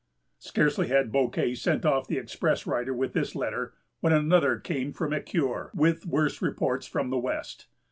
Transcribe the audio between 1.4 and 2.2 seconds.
sent off the